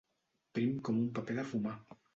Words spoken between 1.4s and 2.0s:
de fumar.